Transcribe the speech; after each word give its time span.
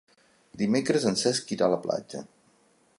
Dimecres 0.61 1.05
en 1.11 1.19
Cesc 1.25 1.55
irà 1.57 1.69
a 1.69 1.73
la 1.75 1.81
platja. 1.87 2.25